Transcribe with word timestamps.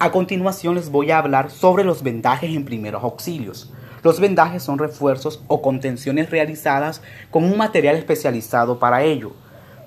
A 0.00 0.12
continuación 0.12 0.76
les 0.76 0.92
voy 0.92 1.10
a 1.10 1.18
hablar 1.18 1.50
sobre 1.50 1.82
los 1.82 2.04
vendajes 2.04 2.54
en 2.54 2.64
primeros 2.64 3.02
auxilios. 3.02 3.72
Los 4.04 4.20
vendajes 4.20 4.62
son 4.62 4.78
refuerzos 4.78 5.42
o 5.48 5.60
contenciones 5.60 6.30
realizadas 6.30 7.02
con 7.32 7.42
un 7.42 7.56
material 7.56 7.96
especializado 7.96 8.78
para 8.78 9.02
ello, 9.02 9.32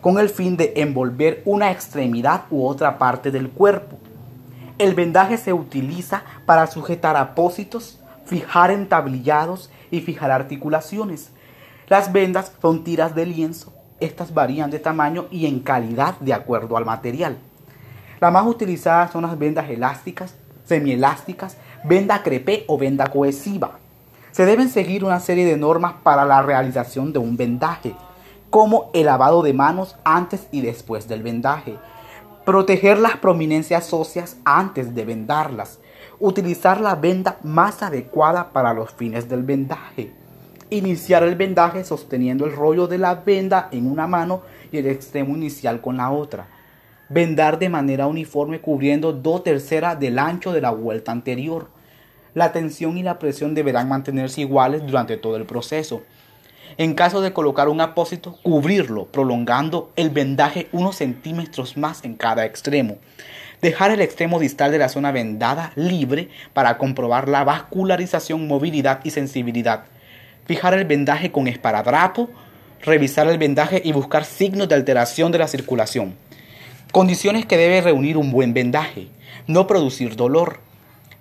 con 0.01 0.19
el 0.19 0.27
fin 0.27 0.57
de 0.57 0.73
envolver 0.75 1.41
una 1.45 1.71
extremidad 1.71 2.41
u 2.49 2.67
otra 2.67 2.97
parte 2.97 3.31
del 3.31 3.49
cuerpo. 3.49 3.99
El 4.79 4.95
vendaje 4.95 5.37
se 5.37 5.53
utiliza 5.53 6.23
para 6.45 6.67
sujetar 6.67 7.15
apósitos, 7.15 7.97
fijar 8.25 8.69
entablillados 8.69 9.71
y 9.91 10.01
fijar 10.01 10.29
articulaciones. 10.29 11.31
Las 11.87 12.11
vendas 12.11 12.51
son 12.61 12.83
tiras 12.83 13.15
de 13.15 13.27
lienzo. 13.27 13.73
Estas 14.01 14.33
varían 14.33 14.71
de 14.71 14.79
tamaño 14.79 15.27
y 15.31 15.45
en 15.45 15.61
calidad 15.61 16.19
de 16.19 16.33
acuerdo 16.33 16.75
al 16.75 16.83
material. 16.83 17.37
Las 18.21 18.31
más 18.31 18.45
utilizadas 18.45 19.11
son 19.11 19.23
las 19.23 19.39
vendas 19.39 19.67
elásticas, 19.67 20.35
semielásticas, 20.65 21.57
venda 21.83 22.21
crepé 22.21 22.65
o 22.67 22.77
venda 22.77 23.07
cohesiva. 23.07 23.79
Se 24.31 24.45
deben 24.45 24.69
seguir 24.69 25.03
una 25.03 25.19
serie 25.19 25.43
de 25.43 25.57
normas 25.57 25.93
para 26.03 26.23
la 26.23 26.43
realización 26.43 27.13
de 27.13 27.17
un 27.17 27.35
vendaje, 27.35 27.95
como 28.51 28.91
el 28.93 29.07
lavado 29.07 29.41
de 29.41 29.53
manos 29.53 29.95
antes 30.03 30.47
y 30.51 30.61
después 30.61 31.07
del 31.07 31.23
vendaje, 31.23 31.77
proteger 32.45 32.99
las 32.99 33.17
prominencias 33.17 33.91
óseas 33.91 34.37
antes 34.45 34.93
de 34.93 35.03
vendarlas, 35.03 35.79
utilizar 36.19 36.79
la 36.79 36.93
venda 36.93 37.37
más 37.41 37.81
adecuada 37.81 38.51
para 38.53 38.75
los 38.75 38.91
fines 38.91 39.29
del 39.29 39.41
vendaje, 39.41 40.13
iniciar 40.69 41.23
el 41.23 41.35
vendaje 41.35 41.83
sosteniendo 41.83 42.45
el 42.45 42.55
rollo 42.55 42.85
de 42.85 42.99
la 42.99 43.15
venda 43.15 43.67
en 43.71 43.91
una 43.91 44.05
mano 44.05 44.43
y 44.71 44.77
el 44.77 44.85
extremo 44.85 45.35
inicial 45.35 45.81
con 45.81 45.97
la 45.97 46.11
otra 46.11 46.60
vendar 47.13 47.59
de 47.59 47.67
manera 47.67 48.07
uniforme 48.07 48.61
cubriendo 48.61 49.11
dos 49.11 49.43
terceras 49.43 49.99
del 49.99 50.17
ancho 50.17 50.53
de 50.53 50.61
la 50.61 50.71
vuelta 50.71 51.11
anterior. 51.11 51.67
La 52.33 52.53
tensión 52.53 52.97
y 52.97 53.03
la 53.03 53.19
presión 53.19 53.53
deberán 53.53 53.89
mantenerse 53.89 54.41
iguales 54.41 54.85
durante 54.85 55.17
todo 55.17 55.35
el 55.35 55.45
proceso. 55.45 56.03
En 56.77 56.93
caso 56.93 57.19
de 57.19 57.33
colocar 57.33 57.67
un 57.67 57.81
apósito, 57.81 58.37
cubrirlo, 58.43 59.07
prolongando 59.07 59.91
el 59.97 60.09
vendaje 60.09 60.69
unos 60.71 60.95
centímetros 60.95 61.75
más 61.75 62.05
en 62.05 62.15
cada 62.15 62.45
extremo. 62.45 62.97
Dejar 63.61 63.91
el 63.91 63.99
extremo 63.99 64.39
distal 64.39 64.71
de 64.71 64.77
la 64.77 64.87
zona 64.87 65.11
vendada 65.11 65.73
libre 65.75 66.29
para 66.53 66.77
comprobar 66.77 67.27
la 67.27 67.43
vascularización, 67.43 68.47
movilidad 68.47 69.01
y 69.03 69.11
sensibilidad. 69.11 69.83
Fijar 70.45 70.73
el 70.75 70.85
vendaje 70.85 71.29
con 71.29 71.49
esparadrapo, 71.49 72.29
revisar 72.81 73.27
el 73.27 73.37
vendaje 73.37 73.81
y 73.83 73.91
buscar 73.91 74.23
signos 74.23 74.69
de 74.69 74.75
alteración 74.75 75.33
de 75.33 75.39
la 75.39 75.49
circulación. 75.49 76.15
Condiciones 76.91 77.45
que 77.45 77.55
debe 77.55 77.79
reunir 77.79 78.17
un 78.17 78.33
buen 78.33 78.53
vendaje. 78.53 79.07
No 79.47 79.65
producir 79.65 80.17
dolor. 80.17 80.59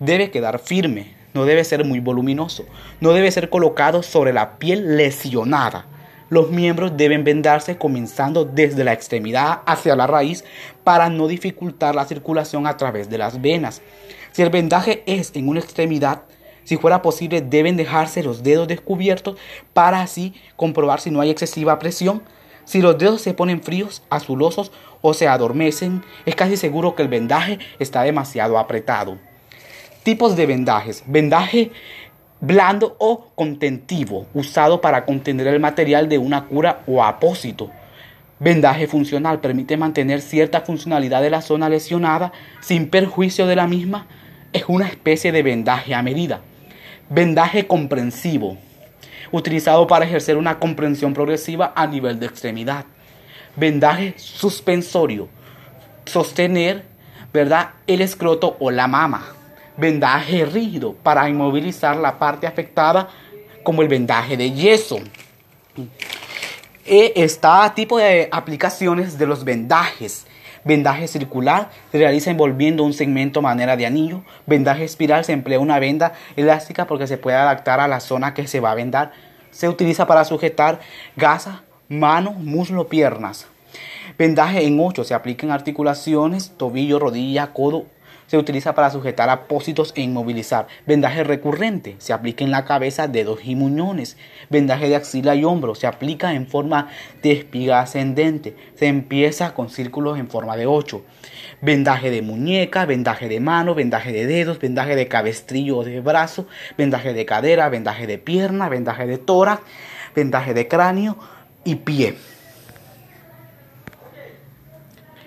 Debe 0.00 0.32
quedar 0.32 0.58
firme. 0.58 1.14
No 1.32 1.44
debe 1.44 1.62
ser 1.62 1.84
muy 1.84 2.00
voluminoso. 2.00 2.64
No 3.00 3.12
debe 3.12 3.30
ser 3.30 3.50
colocado 3.50 4.02
sobre 4.02 4.32
la 4.32 4.58
piel 4.58 4.96
lesionada. 4.96 5.86
Los 6.28 6.50
miembros 6.50 6.96
deben 6.96 7.22
vendarse 7.22 7.78
comenzando 7.78 8.44
desde 8.44 8.82
la 8.82 8.92
extremidad 8.92 9.60
hacia 9.64 9.94
la 9.94 10.08
raíz 10.08 10.44
para 10.82 11.08
no 11.08 11.28
dificultar 11.28 11.94
la 11.94 12.04
circulación 12.04 12.66
a 12.66 12.76
través 12.76 13.08
de 13.08 13.18
las 13.18 13.40
venas. 13.40 13.80
Si 14.32 14.42
el 14.42 14.50
vendaje 14.50 15.04
es 15.06 15.30
en 15.34 15.48
una 15.48 15.60
extremidad, 15.60 16.22
si 16.64 16.78
fuera 16.78 17.00
posible, 17.00 17.42
deben 17.42 17.76
dejarse 17.76 18.24
los 18.24 18.42
dedos 18.42 18.66
descubiertos 18.66 19.38
para 19.72 20.02
así 20.02 20.34
comprobar 20.56 21.00
si 21.00 21.12
no 21.12 21.20
hay 21.20 21.30
excesiva 21.30 21.78
presión 21.78 22.22
si 22.64 22.80
los 22.80 22.98
dedos 22.98 23.20
se 23.20 23.34
ponen 23.34 23.62
fríos, 23.62 24.02
azulosos 24.10 24.72
o 25.00 25.14
se 25.14 25.28
adormecen, 25.28 26.04
es 26.26 26.34
casi 26.34 26.56
seguro 26.56 26.94
que 26.94 27.02
el 27.02 27.08
vendaje 27.08 27.58
está 27.78 28.02
demasiado 28.02 28.58
apretado. 28.58 29.18
Tipos 30.02 30.36
de 30.36 30.46
vendajes. 30.46 31.04
Vendaje 31.06 31.72
blando 32.40 32.96
o 32.98 33.26
contentivo, 33.34 34.26
usado 34.34 34.80
para 34.80 35.04
contener 35.04 35.46
el 35.46 35.60
material 35.60 36.08
de 36.08 36.18
una 36.18 36.46
cura 36.46 36.82
o 36.86 37.02
apósito. 37.04 37.70
Vendaje 38.38 38.86
funcional 38.86 39.40
permite 39.40 39.76
mantener 39.76 40.22
cierta 40.22 40.62
funcionalidad 40.62 41.20
de 41.20 41.30
la 41.30 41.42
zona 41.42 41.68
lesionada 41.68 42.32
sin 42.60 42.88
perjuicio 42.88 43.46
de 43.46 43.56
la 43.56 43.66
misma. 43.66 44.06
Es 44.52 44.64
una 44.68 44.88
especie 44.88 45.32
de 45.32 45.42
vendaje 45.42 45.94
a 45.94 46.02
medida. 46.02 46.40
Vendaje 47.10 47.66
comprensivo 47.66 48.56
utilizado 49.32 49.86
para 49.86 50.04
ejercer 50.04 50.36
una 50.36 50.58
comprensión 50.58 51.14
progresiva 51.14 51.72
a 51.74 51.86
nivel 51.86 52.18
de 52.18 52.26
extremidad. 52.26 52.84
Vendaje 53.56 54.14
suspensorio, 54.16 55.28
sostener, 56.04 56.84
¿verdad? 57.32 57.70
El 57.86 58.00
escroto 58.00 58.56
o 58.60 58.70
la 58.70 58.86
mama. 58.86 59.26
Vendaje 59.76 60.44
rígido 60.44 60.94
para 60.94 61.28
inmovilizar 61.28 61.96
la 61.96 62.18
parte 62.18 62.46
afectada 62.46 63.08
como 63.62 63.82
el 63.82 63.88
vendaje 63.88 64.36
de 64.36 64.52
yeso. 64.52 64.98
E 66.84 67.12
está 67.16 67.72
tipo 67.74 67.98
de 67.98 68.28
aplicaciones 68.32 69.18
de 69.18 69.26
los 69.26 69.44
vendajes. 69.44 70.26
Vendaje 70.64 71.08
circular 71.08 71.70
se 71.90 71.98
realiza 71.98 72.30
envolviendo 72.30 72.84
un 72.84 72.92
segmento 72.92 73.40
manera 73.40 73.76
de 73.76 73.86
anillo. 73.86 74.22
Vendaje 74.46 74.84
espiral 74.84 75.24
se 75.24 75.32
emplea 75.32 75.58
una 75.58 75.78
venda 75.78 76.12
elástica 76.36 76.86
porque 76.86 77.06
se 77.06 77.18
puede 77.18 77.36
adaptar 77.36 77.80
a 77.80 77.88
la 77.88 78.00
zona 78.00 78.34
que 78.34 78.46
se 78.46 78.60
va 78.60 78.72
a 78.72 78.74
vendar. 78.74 79.12
Se 79.50 79.68
utiliza 79.68 80.06
para 80.06 80.24
sujetar 80.24 80.80
gasas, 81.16 81.60
manos, 81.88 82.36
muslo, 82.36 82.88
piernas. 82.88 83.46
Vendaje 84.18 84.64
en 84.66 84.78
8 84.78 85.04
se 85.04 85.14
aplica 85.14 85.46
en 85.46 85.52
articulaciones, 85.52 86.52
tobillo, 86.56 86.98
rodilla, 86.98 87.52
codo, 87.52 87.86
se 88.30 88.38
utiliza 88.38 88.76
para 88.76 88.90
sujetar 88.90 89.28
apósitos 89.28 89.92
e 89.96 90.02
inmovilizar. 90.02 90.68
Vendaje 90.86 91.24
recurrente 91.24 91.96
se 91.98 92.12
aplica 92.12 92.44
en 92.44 92.52
la 92.52 92.64
cabeza, 92.64 93.08
dedos 93.08 93.40
y 93.42 93.56
muñones. 93.56 94.16
Vendaje 94.48 94.88
de 94.88 94.94
axila 94.94 95.34
y 95.34 95.42
hombro 95.42 95.74
se 95.74 95.88
aplica 95.88 96.32
en 96.32 96.46
forma 96.46 96.90
de 97.24 97.32
espiga 97.32 97.80
ascendente. 97.80 98.54
Se 98.76 98.86
empieza 98.86 99.52
con 99.52 99.68
círculos 99.68 100.16
en 100.16 100.30
forma 100.30 100.56
de 100.56 100.66
8. 100.66 101.02
Vendaje 101.60 102.12
de 102.12 102.22
muñeca, 102.22 102.86
vendaje 102.86 103.28
de 103.28 103.40
mano, 103.40 103.74
vendaje 103.74 104.12
de 104.12 104.24
dedos, 104.26 104.60
vendaje 104.60 104.94
de 104.94 105.08
cabestrillo 105.08 105.78
o 105.78 105.84
de 105.84 106.00
brazo, 106.00 106.46
vendaje 106.78 107.12
de 107.12 107.26
cadera, 107.26 107.68
vendaje 107.68 108.06
de 108.06 108.18
pierna, 108.18 108.68
vendaje 108.68 109.08
de 109.08 109.18
tórax, 109.18 109.60
vendaje 110.14 110.54
de 110.54 110.68
cráneo 110.68 111.18
y 111.64 111.74
pie. 111.74 112.14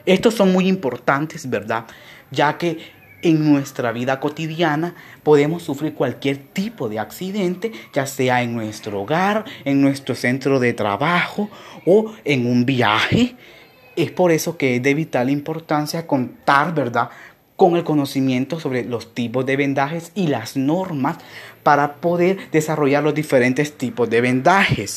Estos 0.06 0.36
son 0.36 0.54
muy 0.54 0.70
importantes, 0.70 1.50
¿verdad? 1.50 1.84
Ya 2.34 2.58
que 2.58 2.78
en 3.22 3.50
nuestra 3.50 3.92
vida 3.92 4.20
cotidiana 4.20 4.96
podemos 5.24 5.64
sufrir 5.64 5.94
cualquier 5.94 6.38
tipo 6.38 6.90
de 6.90 7.00
accidente, 7.00 7.72
ya 7.94 8.06
sea 8.06 8.44
en 8.44 8.54
nuestro 8.54 9.02
hogar, 9.02 9.46
en 9.64 9.82
nuestro 9.82 10.14
centro 10.14 10.60
de 10.60 10.74
trabajo 10.74 11.50
o 11.86 12.14
en 12.26 12.46
un 12.46 12.66
viaje. 12.66 13.36
Es 13.96 14.12
por 14.12 14.32
eso 14.32 14.58
que 14.58 14.76
es 14.76 14.84
de 14.84 14.94
vital 14.94 15.30
importancia 15.30 16.06
contar, 16.06 16.74
¿verdad?, 16.74 17.10
con 17.56 17.78
el 17.78 17.84
conocimiento 17.84 18.60
sobre 18.60 18.84
los 18.84 19.14
tipos 19.14 19.46
de 19.46 19.56
vendajes 19.56 20.12
y 20.16 20.28
las 20.28 20.58
normas 20.58 21.18
para 21.62 21.96
poder 21.96 22.38
desarrollar 22.52 23.04
los 23.04 23.14
diferentes 23.14 23.78
tipos 23.78 24.10
de 24.10 24.22
vendajes. 24.22 24.92